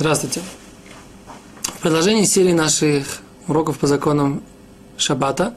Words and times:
Здравствуйте. 0.00 0.40
В 1.62 1.82
продолжении 1.82 2.24
серии 2.24 2.54
наших 2.54 3.20
уроков 3.46 3.78
по 3.78 3.86
законам 3.86 4.42
Шаббата 4.96 5.54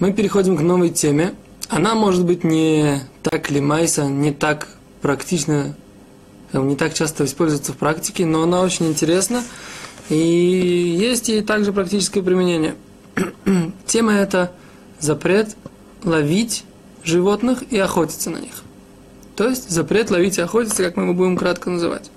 мы 0.00 0.12
переходим 0.12 0.56
к 0.56 0.62
новой 0.62 0.90
теме. 0.90 1.36
Она 1.68 1.94
может 1.94 2.24
быть 2.24 2.42
не 2.42 3.02
так 3.22 3.52
лимайса, 3.52 4.06
не 4.06 4.32
так 4.32 4.66
практично, 5.00 5.76
не 6.52 6.74
так 6.74 6.92
часто 6.92 7.24
используется 7.24 7.72
в 7.72 7.76
практике, 7.76 8.26
но 8.26 8.42
она 8.42 8.62
очень 8.62 8.88
интересна. 8.88 9.44
И 10.08 10.16
есть 10.16 11.28
и 11.28 11.40
также 11.40 11.72
практическое 11.72 12.20
применение. 12.20 12.74
Тема 13.86 14.14
это 14.14 14.50
запрет 14.98 15.54
ловить 16.02 16.64
животных 17.04 17.62
и 17.70 17.78
охотиться 17.78 18.28
на 18.28 18.38
них. 18.38 18.64
То 19.36 19.48
есть 19.48 19.70
запрет 19.70 20.10
ловить 20.10 20.38
и 20.38 20.40
охотиться, 20.40 20.82
как 20.82 20.96
мы 20.96 21.04
его 21.04 21.14
будем 21.14 21.36
кратко 21.36 21.70
называть. 21.70 22.10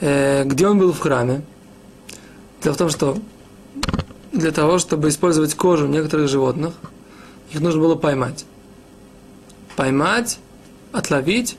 Э, 0.00 0.44
где 0.44 0.68
он 0.68 0.78
был 0.78 0.92
в 0.92 1.00
храме? 1.00 1.42
Дело 2.62 2.74
в 2.74 2.76
том, 2.76 2.90
что 2.90 3.18
для 4.32 4.50
того, 4.52 4.78
чтобы 4.78 5.08
использовать 5.08 5.54
кожу 5.54 5.86
некоторых 5.86 6.28
животных, 6.28 6.74
их 7.52 7.60
нужно 7.60 7.80
было 7.80 7.94
поймать. 7.94 8.44
Поймать, 9.76 10.38
отловить. 10.92 11.56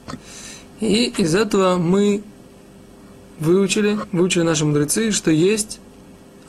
И 0.79 1.13
из 1.17 1.35
этого 1.35 1.77
мы 1.77 2.23
выучили, 3.39 3.97
выучили 4.11 4.43
наши 4.43 4.65
мудрецы, 4.65 5.11
что 5.11 5.31
есть 5.31 5.79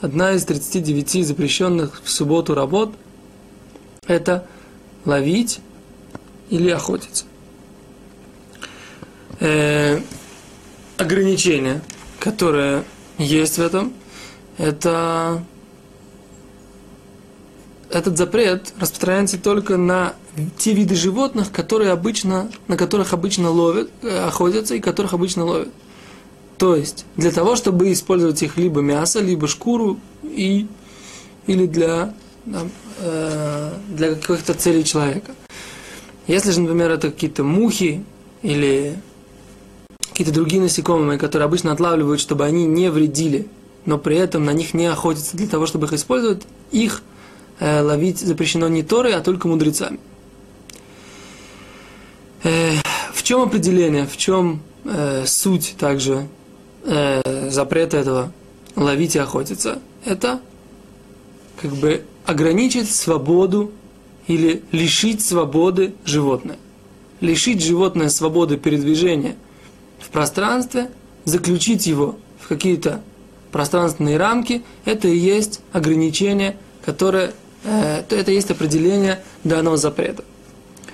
одна 0.01 0.33
из 0.33 0.45
39 0.45 1.25
запрещенных 1.27 2.01
в 2.03 2.09
субботу 2.09 2.53
работ– 2.53 2.93
это 4.07 4.47
ловить 5.05 5.59
или 6.49 6.69
охотиться. 6.69 7.25
Э, 9.39 10.01
ограничение, 11.01 11.81
которое 12.19 12.83
есть 13.17 13.57
в 13.57 13.61
этом, 13.61 13.93
это 14.57 15.43
этот 17.89 18.17
запрет 18.17 18.73
распространяется 18.79 19.37
только 19.37 19.77
на 19.77 20.13
те 20.57 20.73
виды 20.73 20.95
животных, 20.95 21.51
которые 21.51 21.91
обычно, 21.91 22.49
на 22.67 22.77
которых 22.77 23.13
обычно 23.13 23.49
ловят, 23.49 23.89
э, 24.01 24.25
охотятся 24.27 24.75
и 24.75 24.79
которых 24.79 25.13
обычно 25.13 25.43
ловят. 25.43 25.69
То 26.57 26.75
есть, 26.75 27.05
для 27.17 27.31
того, 27.31 27.55
чтобы 27.55 27.91
использовать 27.91 28.41
их 28.43 28.57
либо 28.57 28.81
мясо, 28.81 29.19
либо 29.19 29.47
шкуру, 29.47 29.99
и, 30.23 30.67
или 31.47 31.65
для, 31.65 32.13
э, 32.99 33.73
для 33.89 34.15
каких-то 34.15 34.53
целей 34.53 34.85
человека. 34.85 35.33
Если 36.27 36.51
же, 36.51 36.61
например, 36.61 36.91
это 36.91 37.11
какие-то 37.11 37.43
мухи 37.43 38.05
или 38.41 38.95
какие-то 40.11 40.33
другие 40.33 40.61
насекомые, 40.61 41.17
которые 41.17 41.45
обычно 41.45 41.71
отлавливают, 41.71 42.19
чтобы 42.19 42.45
они 42.45 42.65
не 42.65 42.91
вредили, 42.91 43.47
но 43.85 43.97
при 43.97 44.17
этом 44.17 44.43
на 44.43 44.51
них 44.51 44.73
не 44.73 44.85
охотятся 44.87 45.37
для 45.37 45.47
того, 45.47 45.65
чтобы 45.65 45.87
их 45.87 45.93
использовать, 45.93 46.43
их 46.71 47.01
э, 47.59 47.81
ловить 47.81 48.19
запрещено 48.19 48.67
не 48.67 48.83
Торой, 48.83 49.13
а 49.15 49.21
только 49.21 49.47
мудрецами. 49.47 49.99
Э, 52.43 52.73
в 53.13 53.23
чем 53.23 53.43
определение, 53.43 54.05
в 54.05 54.17
чем 54.17 54.61
э, 54.83 55.25
суть 55.25 55.75
также 55.79 56.27
э, 56.83 57.49
запрета 57.49 57.97
этого 57.97 58.33
ловить 58.75 59.15
и 59.15 59.19
охотиться? 59.19 59.79
Это 60.03 60.41
как 61.61 61.71
бы 61.71 62.03
ограничить 62.25 62.93
свободу 62.93 63.71
или 64.27 64.61
лишить 64.73 65.23
свободы 65.23 65.93
животное. 66.03 66.57
Лишить 67.21 67.63
животное 67.63 68.09
свободы 68.09 68.57
передвижения– 68.57 69.37
в 70.01 70.09
пространстве, 70.09 70.89
заключить 71.25 71.85
его 71.87 72.17
в 72.39 72.47
какие-то 72.47 73.01
пространственные 73.51 74.17
рамки, 74.17 74.63
это 74.85 75.07
и 75.07 75.15
есть 75.15 75.61
ограничение, 75.71 76.57
которое, 76.85 77.33
э, 77.63 78.03
это 78.09 78.31
есть 78.31 78.49
определение 78.51 79.23
данного 79.43 79.77
запрета. 79.77 80.23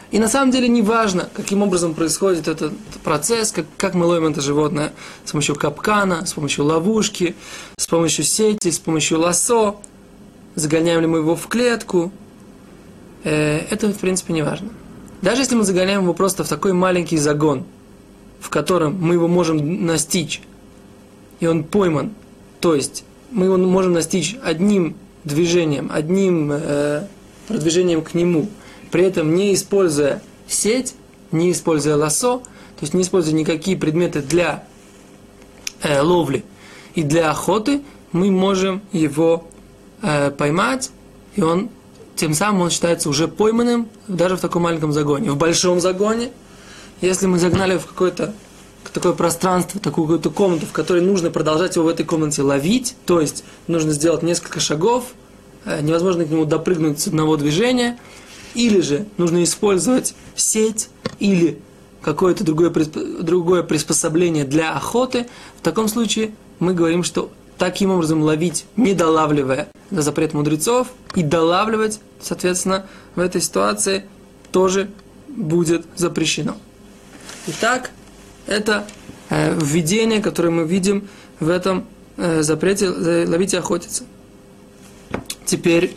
И 0.10 0.20
на 0.20 0.30
самом 0.30 0.52
деле 0.52 0.70
не 0.70 0.82
важно, 0.82 1.30
каким 1.34 1.62
образом 1.62 1.94
происходит 1.94 2.48
этот 2.48 2.74
процесс, 3.04 3.52
как, 3.52 3.66
как 3.76 3.94
мы 3.94 4.06
ловим 4.06 4.28
это 4.28 4.42
животное 4.42 4.94
с 5.26 5.32
помощью 5.32 5.56
капкана, 5.56 6.26
с 6.26 6.34
помощью 6.34 6.66
ловушки, 6.66 7.36
с 7.78 7.88
помощью 7.88 8.24
сети, 8.24 8.72
с 8.72 8.80
помощью 8.80 9.20
лосо, 9.20 9.76
загоняем 10.56 11.02
ли 11.02 11.08
мы 11.08 11.20
его 11.20 11.36
в 11.36 11.48
клетку. 11.48 12.12
Э, 13.24 13.60
это, 13.70 13.90
в 13.90 13.98
принципе, 14.00 14.34
не 14.34 14.44
важно. 14.44 14.70
Даже 15.22 15.42
если 15.42 15.56
мы 15.56 15.64
загоняем 15.64 16.04
его 16.04 16.14
просто 16.14 16.44
в 16.44 16.50
такой 16.50 16.74
маленький 16.74 17.18
загон– 17.18 17.66
в 18.40 18.50
котором 18.50 18.98
мы 19.00 19.16
его 19.16 19.28
можем 19.28 19.86
настичь, 19.86 20.42
и 21.40 21.48
он 21.48 21.64
пойман, 21.64 22.12
то 22.60 22.76
есть 22.76 23.04
мы 23.32 23.46
его 23.46 23.58
можем 23.58 23.94
настичь 23.94 24.36
одним 24.44 24.96
движением, 25.24 25.90
одним 25.92 26.52
э, 26.52 27.08
продвижением 27.48 28.02
к 28.04 28.14
нему, 28.14 28.48
при 28.92 29.04
этом 29.04 29.36
не 29.36 29.54
используя 29.54 30.22
сеть, 30.48 30.96
не 31.32 31.52
используя 31.52 31.96
лосо, 31.96 32.40
то 32.40 32.82
есть 32.82 32.94
не 32.94 33.02
используя 33.02 33.34
никакие 33.34 33.76
предметы 33.76 34.22
для 34.22 34.64
э, 35.82 36.02
ловли 36.02 36.44
и 36.96 37.04
для 37.04 37.30
охоты, 37.30 37.82
мы 38.12 38.32
можем 38.32 38.82
его 38.92 39.48
э, 40.02 40.32
поймать, 40.32 40.92
и 41.36 41.42
он 41.42 41.70
тем 42.16 42.34
самым 42.34 42.62
он 42.62 42.70
считается 42.72 43.10
уже 43.10 43.28
пойманным 43.28 43.88
даже 44.08 44.38
в 44.38 44.42
таком 44.42 44.64
маленьком 44.64 44.92
загоне. 44.92 45.32
В 45.32 45.38
большом 45.38 45.80
загоне– 45.80 46.32
если 47.02 47.28
мы 47.28 47.40
загнали 47.40 47.78
в 47.78 47.86
какое-то 47.86 48.34
такое 48.94 49.14
пространство, 49.14 49.80
такую 49.80 50.08
какую-то 50.08 50.30
комнату, 50.32 50.66
в 50.66 50.72
которой 50.72 51.02
нужно 51.02 51.30
продолжать 51.30 51.76
его 51.76 51.86
в 51.86 51.90
этой 51.90 52.06
комнате 52.06 52.42
ловить, 52.42 52.96
то 53.06 53.22
есть 53.22 53.44
нужно 53.68 53.92
сделать 53.92 54.24
несколько 54.24 54.60
шагов, 54.60 55.14
э, 55.66 55.82
невозможно 55.82 56.26
к 56.26 56.30
нему 56.30 56.46
допрыгнуть 56.46 57.00
с 57.00 57.08
одного 57.08 57.38
движения, 57.38 58.00
или 58.56 58.82
же 58.82 59.06
нужно 59.18 59.44
использовать 59.44 60.16
сеть 60.36 60.90
или 61.20 61.60
какое-то 62.02 62.44
другое, 62.44 62.72
другое 62.72 63.64
приспособление 63.64 64.46
для 64.46 64.74
охоты, 64.74 65.28
в 65.60 65.62
таком 65.62 65.88
случае 65.88 66.32
мы 66.60 66.74
говорим, 66.74 67.04
что 67.04 67.30
таким 67.58 67.92
образом 67.92 68.24
ловить, 68.24 68.66
не 68.76 68.94
долавливая 68.94 69.68
за 69.92 70.02
запрет 70.02 70.34
мудрецов, 70.34 70.88
и 71.16 71.24
долавливать, 71.24 72.00
соответственно, 72.22 72.86
в 73.16 73.20
этой 73.20 73.42
ситуации 73.42 74.06
тоже 74.52 74.90
будет 75.28 75.86
запрещено. 75.96 76.58
Итак, 77.50 77.92
это 78.46 78.86
э, 79.30 79.58
введение, 79.58 80.22
которое 80.22 80.50
мы 80.50 80.68
видим 80.68 81.08
в 81.40 81.48
этом 81.48 81.86
э, 82.18 82.42
запрете 82.42 82.90
ловить 82.90 83.54
и 83.54 83.58
охотиться. 83.58 84.04
Теперь, 85.46 85.96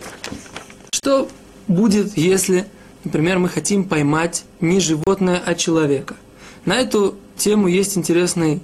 что 0.92 1.28
будет, 1.66 2.16
если, 2.16 2.66
например, 3.02 3.40
мы 3.40 3.48
хотим 3.48 3.82
поймать 3.84 4.44
не 4.60 4.78
животное, 4.78 5.42
а 5.44 5.56
человека? 5.56 6.14
На 6.66 6.78
эту 6.78 7.16
тему 7.36 7.66
есть 7.66 7.98
интересный 7.98 8.62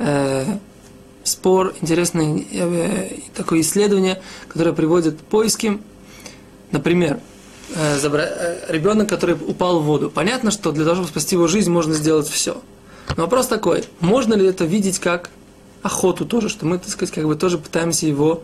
э, 0.00 0.44
спор, 1.22 1.72
интересное 1.80 2.44
э, 2.50 3.10
такое 3.36 3.60
исследование, 3.60 4.20
которое 4.48 4.72
приводит 4.72 5.20
к 5.20 5.20
поиске. 5.20 5.78
Например, 6.72 7.20
ребенок, 7.74 9.08
который 9.08 9.34
упал 9.34 9.80
в 9.80 9.84
воду. 9.84 10.10
Понятно, 10.10 10.50
что 10.50 10.72
для 10.72 10.84
того, 10.84 10.96
чтобы 10.96 11.08
спасти 11.08 11.36
его 11.36 11.48
жизнь, 11.48 11.70
можно 11.70 11.94
сделать 11.94 12.28
все. 12.28 12.60
Но 13.16 13.24
вопрос 13.24 13.46
такой, 13.46 13.84
можно 14.00 14.34
ли 14.34 14.46
это 14.46 14.64
видеть 14.64 14.98
как 14.98 15.30
охоту 15.82 16.24
тоже, 16.24 16.48
что 16.48 16.64
мы, 16.64 16.78
так 16.78 16.88
сказать, 16.88 17.14
как 17.14 17.26
бы 17.26 17.36
тоже 17.36 17.58
пытаемся 17.58 18.06
его 18.06 18.42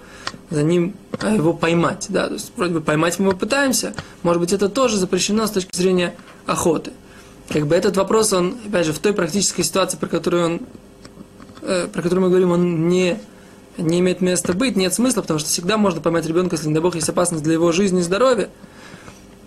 за 0.51 0.63
ним 0.63 0.95
э, 1.21 1.35
его 1.35 1.55
поймать, 1.55 2.07
да, 2.11 2.27
то 2.29 2.35
есть 2.35 2.53
вроде 2.55 2.75
бы 2.75 2.81
поймать 2.83 3.19
мы 3.19 3.31
его 3.31 3.37
пытаемся, 3.37 3.95
может 4.23 4.41
быть 4.41 4.53
это 4.53 4.69
тоже 4.69 4.99
запрещено 4.99 5.47
с 5.47 5.51
точки 5.51 5.75
зрения 5.75 6.15
охоты. 6.45 6.93
Как 7.49 7.67
бы 7.67 7.75
этот 7.75 7.97
вопрос, 7.97 8.35
он, 8.35 8.57
опять 8.67 8.85
же, 8.85 8.93
в 8.93 8.99
той 8.99 9.15
практической 9.15 9.63
ситуации, 9.63 9.97
про 9.97 10.07
которую 10.07 10.45
он, 10.45 10.61
э, 11.63 11.89
про 11.91 12.03
которую 12.03 12.25
мы 12.25 12.29
говорим, 12.29 12.53
он 12.53 12.89
не 12.89 13.19
не 13.79 14.01
имеет 14.01 14.21
места 14.21 14.53
быть, 14.53 14.77
нет 14.77 14.93
смысла, 14.93 15.23
потому 15.23 15.39
что 15.39 15.49
всегда 15.49 15.79
можно 15.79 16.03
поймать 16.03 16.27
ребенка, 16.27 16.57
если, 16.57 16.69
не 16.69 16.75
дай 16.75 16.83
Бог, 16.83 16.97
есть 16.97 17.09
опасность 17.09 17.43
для 17.43 17.55
его 17.55 17.73
жизни 17.73 18.01
и 18.01 18.03
здоровья. 18.03 18.51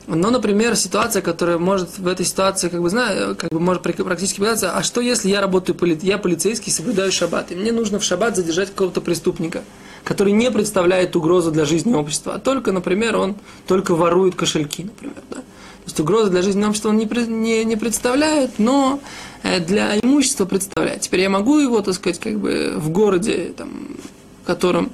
Но, 0.05 0.31
например, 0.31 0.75
ситуация, 0.75 1.21
которая 1.21 1.57
может 1.57 1.97
в 1.97 2.07
этой 2.07 2.25
ситуации, 2.25 2.67
как 2.67 2.81
бы, 2.81 2.89
знаю, 2.89 3.35
как 3.35 3.51
бы 3.51 3.59
может 3.59 3.81
практически 3.81 4.39
показаться, 4.39 4.75
а 4.75 4.83
что 4.83 4.99
если 4.99 5.29
я 5.29 5.39
работаю, 5.39 5.77
я 6.01 6.17
полицейский, 6.17 6.71
соблюдаю 6.71 7.11
шаббат, 7.11 7.51
и 7.51 7.55
мне 7.55 7.71
нужно 7.71 7.99
в 7.99 8.03
шаббат 8.03 8.35
задержать 8.35 8.69
какого-то 8.69 8.99
преступника, 8.99 9.63
который 10.03 10.33
не 10.33 10.51
представляет 10.51 11.15
угрозу 11.15 11.51
для 11.51 11.63
жизни 11.63 11.93
общества, 11.93 12.35
а 12.35 12.39
только, 12.39 12.73
например, 12.73 13.15
он 13.15 13.35
только 13.65 13.95
ворует 13.95 14.35
кошельки, 14.35 14.83
например, 14.83 15.15
да? 15.29 15.37
То 15.37 15.87
есть 15.87 15.99
угрозы 15.99 16.31
для 16.31 16.41
жизни 16.41 16.63
общества 16.63 16.89
он 16.89 16.97
не, 16.97 17.05
не, 17.27 17.65
не 17.65 17.75
представляет, 17.75 18.57
но 18.57 19.01
э, 19.43 19.59
для 19.59 19.99
имущества 19.99 20.45
представляет. 20.45 21.01
Теперь 21.01 21.19
я 21.21 21.29
могу 21.29 21.59
его, 21.59 21.81
так 21.81 21.93
сказать, 21.95 22.19
как 22.19 22.39
бы 22.39 22.75
в 22.77 22.89
городе, 22.89 23.53
там, 23.57 23.97
в 24.43 24.47
котором... 24.47 24.91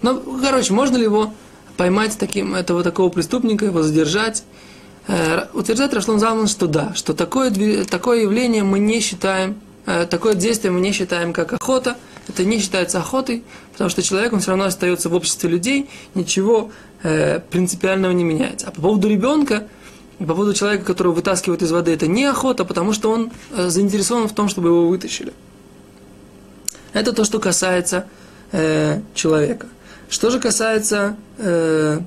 Ну, 0.00 0.38
короче, 0.40 0.72
можно 0.72 0.96
ли 0.96 1.02
его 1.02 1.34
поймать 1.82 2.16
таким, 2.16 2.54
этого 2.54 2.84
такого 2.84 3.08
преступника, 3.08 3.64
его 3.64 3.82
задержать. 3.82 4.44
Э, 5.08 5.46
утверждает 5.52 5.92
Рашлон 5.92 6.20
Залман, 6.20 6.46
что 6.46 6.68
да, 6.68 6.92
что 6.94 7.12
такое, 7.12 7.50
такое 7.86 8.22
явление 8.22 8.62
мы 8.62 8.78
не 8.78 9.00
считаем 9.00 9.56
э, 9.86 10.06
такое 10.08 10.34
действие 10.34 10.70
мы 10.70 10.80
не 10.80 10.92
считаем 10.92 11.32
как 11.32 11.54
охота, 11.54 11.96
это 12.28 12.44
не 12.44 12.60
считается 12.60 13.00
охотой, 13.00 13.42
потому 13.72 13.90
что 13.90 14.00
человек, 14.00 14.32
он 14.32 14.38
все 14.38 14.50
равно 14.50 14.66
остается 14.66 15.08
в 15.08 15.14
обществе 15.14 15.50
людей, 15.50 15.90
ничего 16.14 16.70
э, 17.02 17.40
принципиального 17.40 18.12
не 18.12 18.22
меняется. 18.22 18.68
А 18.68 18.70
по 18.70 18.80
поводу 18.80 19.08
ребенка, 19.08 19.66
по 20.20 20.26
поводу 20.26 20.54
человека, 20.54 20.84
которого 20.84 21.14
вытаскивают 21.14 21.62
из 21.62 21.72
воды, 21.72 21.92
это 21.92 22.06
не 22.06 22.26
охота, 22.26 22.64
потому 22.64 22.92
что 22.92 23.10
он 23.10 23.32
э, 23.50 23.70
заинтересован 23.70 24.28
в 24.28 24.34
том, 24.36 24.48
чтобы 24.48 24.68
его 24.68 24.86
вытащили. 24.86 25.32
Это 26.92 27.12
то, 27.12 27.24
что 27.24 27.40
касается 27.40 28.06
э, 28.52 29.00
человека. 29.16 29.66
Что 30.12 30.28
же 30.28 30.40
касается 30.40 31.16
э, 31.38 32.00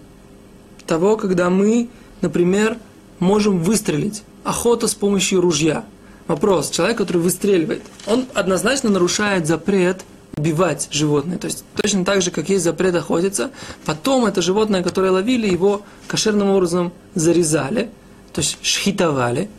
того, 0.85 1.17
когда 1.17 1.49
мы, 1.49 1.89
например, 2.21 2.77
можем 3.17 3.63
выстрелить. 3.63 4.21
Охота 4.43 4.87
с 4.87 4.93
помощью 4.93 5.41
ружья. 5.41 5.83
Вопрос. 6.27 6.69
Человек, 6.69 6.99
который 6.99 7.17
выстреливает, 7.17 7.81
он 8.05 8.27
однозначно 8.35 8.91
нарушает 8.91 9.47
запрет 9.47 10.03
убивать 10.37 10.87
животное. 10.91 11.39
То 11.39 11.47
есть 11.47 11.65
точно 11.75 12.05
так 12.05 12.21
же, 12.21 12.29
как 12.29 12.47
есть 12.47 12.63
запрет 12.63 12.93
охотиться, 12.93 13.49
потом 13.85 14.27
это 14.27 14.43
животное, 14.43 14.83
которое 14.83 15.09
ловили, 15.09 15.49
его 15.49 15.81
кошерным 16.07 16.51
образом 16.51 16.93
зарезали, 17.15 17.89
то 18.33 18.41
есть 18.41 18.59
шхитовали, 18.61 19.49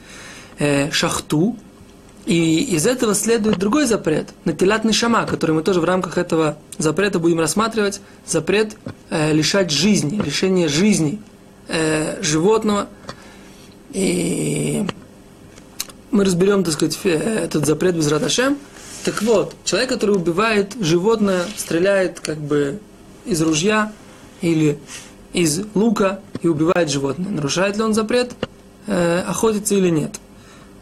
э, 0.61 0.93
шахту, 0.93 1.57
и 2.27 2.61
из 2.75 2.89
этого 2.89 3.15
следует 3.15 3.57
другой 3.59 3.87
запрет, 3.87 4.31
натилатный 4.45 4.93
шама, 4.93 5.27
который 5.27 5.53
мы 5.53 5.63
тоже 5.63 5.81
в 5.81 5.85
рамках 5.85 6.19
этого 6.19 6.59
запрета 6.77 7.21
будем 7.21 7.39
рассматривать, 7.39 8.01
запрет 8.27 8.77
э, 9.11 9.33
лишать 9.33 9.71
жизни, 9.71 10.21
лишение 10.21 10.67
жизни 10.67 11.23
э, 11.69 12.21
животного. 12.23 12.89
И 13.93 14.85
мы 16.11 16.25
разберем, 16.25 16.65
так 16.65 16.75
сказать, 16.75 16.99
этот 17.05 17.65
запрет 17.65 17.95
без 17.95 18.11
радашем. 18.11 18.59
Так 19.05 19.23
вот, 19.23 19.55
человек, 19.65 19.91
который 19.91 20.17
убивает 20.17 20.75
животное, 20.81 21.45
стреляет 21.57 22.19
как 22.19 22.39
бы 22.39 22.81
из 23.25 23.41
ружья 23.41 23.93
или 24.41 24.81
из 25.33 25.63
лука 25.75 26.19
и 26.43 26.49
убивает 26.49 26.91
животное, 26.91 27.31
нарушает 27.31 27.77
ли 27.77 27.85
он 27.85 27.95
запрет 27.95 28.33
э, 28.89 29.21
охотиться 29.21 29.77
или 29.77 29.91
нет? 29.91 30.19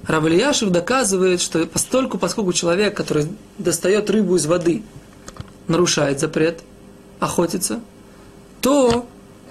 Равлияшев 0.06 0.71
доказывает, 0.71 1.41
что 1.41 1.67
постольку, 1.67 2.19
поскольку 2.19 2.53
человек, 2.53 2.97
который 2.97 3.29
достает 3.59 4.11
рыбу 4.11 4.37
из 4.37 4.47
воды, 4.47 4.83
нарушает 5.67 6.21
запрет 6.21 6.61
охотиться, 7.21 7.81
то 8.61 9.06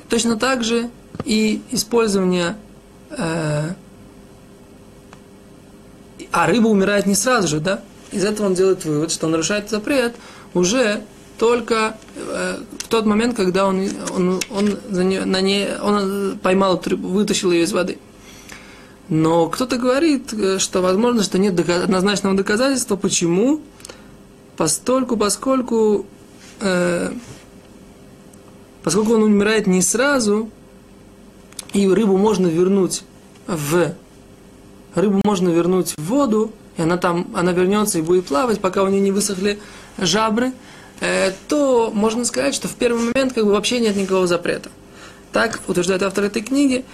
точно 0.10 0.38
так 0.38 0.64
же 0.64 0.90
и 1.26 1.62
использование... 1.72 2.56
Э, 3.12 3.72
а 6.32 6.48
рыба 6.48 6.68
умирает 6.68 7.06
не 7.06 7.16
сразу 7.16 7.48
же, 7.48 7.60
да? 7.60 7.82
Из 8.12 8.24
этого 8.24 8.48
он 8.48 8.54
делает 8.54 8.86
вывод, 8.86 9.12
что 9.12 9.26
он 9.26 9.32
нарушает 9.32 9.70
запрет 9.70 10.16
уже 10.54 11.02
только 11.38 11.98
э, 12.16 12.60
в 12.80 12.88
тот 12.88 13.06
момент, 13.06 13.36
когда 13.36 13.66
он, 13.66 13.88
он, 14.16 14.40
он, 14.52 14.78
за 14.90 15.04
нее, 15.04 15.26
на 15.26 15.42
ней, 15.42 15.76
он 15.78 16.38
поймал 16.42 16.82
вытащил 16.86 17.52
ее 17.52 17.64
из 17.64 17.72
воды. 17.72 17.98
Но 19.10 19.50
кто-то 19.50 19.78
говорит, 19.78 20.34
э, 20.34 20.60
что 20.60 20.82
возможно, 20.82 21.24
что 21.24 21.38
нет 21.38 21.60
однозначного 21.70 22.36
доказательства. 22.36 22.96
Почему? 22.96 23.62
Постольку, 24.58 25.18
поскольку, 25.18 26.06
э, 26.60 27.12
поскольку 28.84 29.14
он 29.14 29.24
умирает 29.24 29.68
не 29.68 29.82
сразу, 29.82 30.50
и 31.74 31.88
рыбу 31.88 32.18
можно 32.18 32.48
вернуть 32.48 33.04
в 33.48 33.94
рыбу 34.96 35.22
можно 35.24 35.50
вернуть 35.50 35.94
в 35.98 36.04
воду, 36.06 36.52
и 36.78 36.82
она 36.82 36.98
там, 36.98 37.28
она 37.34 37.52
вернется 37.52 38.00
и 38.00 38.02
будет 38.02 38.28
плавать, 38.28 38.60
пока 38.60 38.84
у 38.84 38.88
нее 38.88 39.02
не 39.02 39.12
высохли 39.12 39.60
жабры, 39.98 40.54
э, 41.00 41.32
то 41.48 41.92
можно 41.94 42.26
сказать, 42.26 42.56
что 42.56 42.68
в 42.68 42.76
первый 42.76 43.12
момент 43.12 43.34
как 43.34 43.46
бы 43.46 43.52
вообще 43.52 43.80
нет 43.80 43.96
никакого 43.96 44.28
запрета. 44.28 44.70
Так 45.32 45.62
утверждает 45.68 46.04
автор 46.04 46.26
этой 46.26 46.42
книги, 46.42 46.86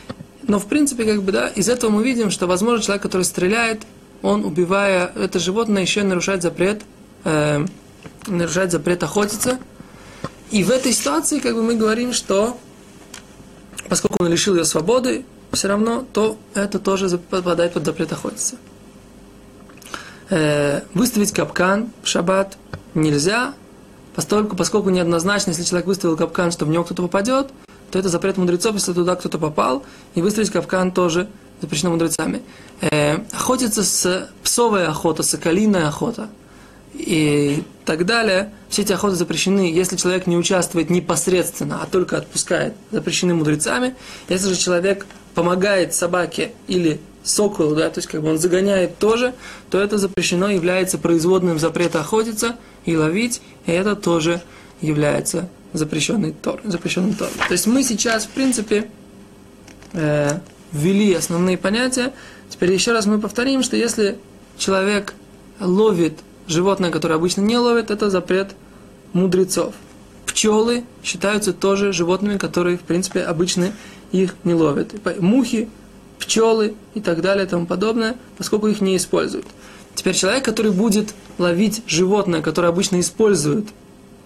но 0.50 0.60
в 0.60 0.66
принципе, 0.66 1.06
как 1.06 1.22
бы, 1.22 1.32
да, 1.32 1.48
из 1.48 1.70
этого 1.70 1.92
мы 1.92 2.04
видим, 2.04 2.32
что, 2.32 2.48
возможно, 2.48 2.84
человек, 2.84 3.04
который 3.04 3.22
стреляет, 3.22 3.84
он, 4.24 4.44
убивая 4.44 5.12
это 5.16 5.38
животное, 5.38 5.84
еще 5.84 6.02
нарушает 6.04 6.42
запрет, 6.42 6.82
э, 7.24 7.66
нарушает 8.26 8.72
запрет 8.72 9.04
охотиться. 9.04 9.60
И 10.50 10.64
в 10.64 10.72
этой 10.72 10.92
ситуации, 10.92 11.40
как 11.40 11.54
бы, 11.54 11.62
мы 11.62 11.76
говорим, 11.76 12.14
что 12.14 12.58
поскольку 13.88 14.24
он 14.24 14.30
лишил 14.30 14.56
ее 14.56 14.66
свободы, 14.66 15.24
все 15.54 15.68
равно, 15.68 16.04
то 16.12 16.38
это 16.56 16.80
тоже 16.80 17.18
попадает 17.20 17.74
под 17.74 17.86
запрет 17.86 18.12
охотиться. 18.12 18.56
Э, 20.32 20.82
выставить 20.96 21.32
капкан 21.32 21.92
в 22.02 22.08
шаббат 22.08 22.58
нельзя, 22.96 23.54
поскольку, 24.16 24.56
поскольку 24.56 24.90
неоднозначно, 24.90 25.52
если 25.52 25.64
человек 25.64 25.86
выставил 25.86 26.18
капкан, 26.18 26.52
что 26.52 26.66
в 26.66 26.70
него 26.70 26.84
кто-то 26.84 27.04
попадет, 27.04 27.52
то 27.92 28.00
это 28.00 28.10
запрет 28.10 28.38
мудрецов, 28.38 28.76
если 28.76 28.94
туда 28.94 29.16
кто-то 29.16 29.38
попал, 29.38 29.84
и 30.16 30.22
выстрелить 30.22 30.52
капкан 30.52 30.92
тоже 30.92 31.28
запрещено 31.62 31.92
мудрецами. 31.92 32.42
Э, 32.82 33.20
охотиться 33.32 33.84
с 33.84 34.30
псовая 34.44 34.90
охота, 34.90 35.24
соколиная 35.24 35.88
охота 35.88 36.30
и 36.94 37.64
так 37.86 38.06
далее, 38.06 38.52
все 38.70 38.84
эти 38.84 38.94
охоты 38.94 39.16
запрещены, 39.16 39.72
если 39.72 39.96
человек 39.96 40.28
не 40.28 40.38
участвует 40.38 40.90
непосредственно, 40.90 41.82
а 41.82 41.86
только 41.86 42.18
отпускает, 42.18 42.74
запрещены 42.92 43.34
мудрецами. 43.34 43.96
Если 44.28 44.50
же 44.50 44.56
человек 44.56 45.06
помогает 45.36 45.94
собаке 45.94 46.54
или 46.68 47.00
соколу, 47.24 47.76
да, 47.76 47.90
то 47.90 48.00
есть 48.00 48.08
как 48.08 48.22
бы 48.22 48.30
он 48.30 48.40
загоняет 48.40 48.98
тоже, 48.98 49.34
то 49.70 49.80
это 49.80 49.98
запрещено, 49.98 50.50
является 50.50 50.98
производным 50.98 51.60
запрета 51.60 52.02
охотиться 52.02 52.56
и 52.86 52.96
ловить, 52.96 53.42
и 53.66 53.72
это 53.72 53.96
тоже 53.96 54.42
является 54.82 55.50
запрещенный 55.74 56.32
Тор, 56.32 56.62
запрещенным 56.64 57.14
Тор. 57.14 57.30
То 57.48 57.52
есть 57.52 57.68
мы 57.68 57.84
сейчас, 57.84 58.26
в 58.26 58.30
принципе, 58.30 58.90
э, 59.94 60.40
ввели 60.72 61.14
основные 61.14 61.58
понятия. 61.58 62.14
Теперь 62.50 62.72
еще 62.72 62.92
раз 62.92 63.06
мы 63.06 63.20
повторим, 63.20 63.64
что 63.64 63.78
если 63.78 64.18
человек 64.58 65.14
ловит 65.60 66.20
животное, 66.48 66.92
которое 66.92 67.16
обычно 67.16 67.42
не 67.42 67.58
ловит, 67.58 67.92
это 67.92 68.10
запрет 68.10 68.56
мудрецов. 69.14 69.74
Пчелы 70.26 70.84
считаются 71.04 71.54
тоже 71.54 71.94
животными, 71.94 72.38
которые, 72.38 72.78
в 72.78 72.82
принципе, 72.82 73.22
обычно 73.22 73.72
их 74.12 74.36
не 74.44 74.54
ловят. 74.54 74.94
Мухи, 75.20 75.70
пчелы 76.20 76.76
и 76.94 77.02
так 77.02 77.22
далее 77.22 77.46
и 77.46 77.50
тому 77.50 77.66
подобное, 77.66 78.16
поскольку 78.38 78.68
их 78.68 78.82
не 78.82 78.96
используют. 78.96 79.46
Теперь 79.96 80.16
человек, 80.16 80.46
который 80.46 80.72
будет 80.72 81.14
ловить 81.38 81.84
животное, 81.88 82.42
которое 82.42 82.68
обычно 82.68 83.00
использует 83.00 83.68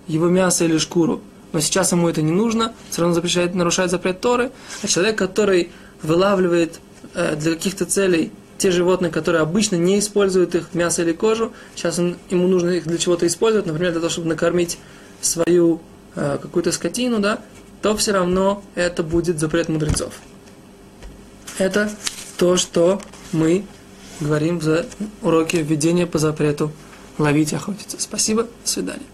его 0.07 0.27
мясо 0.27 0.65
или 0.65 0.77
шкуру, 0.77 1.21
но 1.53 1.59
сейчас 1.59 1.91
ему 1.91 2.09
это 2.09 2.21
не 2.21 2.31
нужно, 2.31 2.73
все 2.89 3.01
равно 3.01 3.13
запрещает, 3.15 3.55
нарушает 3.55 3.91
запрет 3.91 4.19
Торы, 4.19 4.51
а 4.81 4.87
человек, 4.87 5.17
который 5.17 5.69
вылавливает 6.01 6.79
э, 7.13 7.35
для 7.35 7.53
каких-то 7.53 7.85
целей 7.85 8.31
те 8.57 8.71
животные, 8.71 9.11
которые 9.11 9.41
обычно 9.41 9.75
не 9.75 9.99
используют 9.99 10.55
их 10.55 10.73
мясо 10.73 11.03
или 11.03 11.13
кожу, 11.13 11.53
сейчас 11.75 11.99
он, 11.99 12.17
ему 12.29 12.47
нужно 12.47 12.71
их 12.71 12.85
для 12.85 12.97
чего-то 12.97 13.27
использовать, 13.27 13.67
например, 13.67 13.91
для 13.91 14.01
того, 14.01 14.09
чтобы 14.09 14.27
накормить 14.27 14.79
свою 15.21 15.81
э, 16.15 16.37
какую-то 16.41 16.71
скотину, 16.71 17.19
да, 17.19 17.39
то 17.81 17.95
все 17.95 18.13
равно 18.13 18.63
это 18.75 19.03
будет 19.03 19.39
запрет 19.39 19.69
мудрецов. 19.69 20.13
Это 21.59 21.91
то, 22.37 22.57
что 22.57 23.01
мы 23.31 23.65
говорим 24.19 24.59
в 24.59 24.85
уроке 25.21 25.61
введения 25.61 26.07
по 26.07 26.17
запрету 26.17 26.71
ловить 27.17 27.51
и 27.51 27.55
охотиться. 27.55 27.97
Спасибо, 27.99 28.43
до 28.43 28.69
свидания. 28.69 29.12